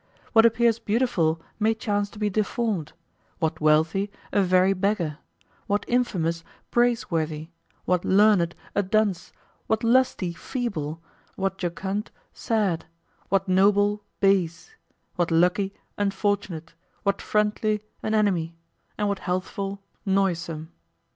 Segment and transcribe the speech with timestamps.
[0.33, 2.93] What appears beautiful may chance to be deformed;
[3.37, 5.19] what wealthy, a very beggar;
[5.67, 7.49] what infamous, praiseworthy;
[7.85, 9.31] what learned, a dunce;
[9.67, 11.03] what lusty, feeble;
[11.35, 12.87] what jocund, sad;
[13.29, 14.75] what noble, base;
[15.17, 16.73] what lucky, unfortunate;
[17.03, 18.55] what friendly, an enemy;
[18.97, 20.71] and what healthful, noisome.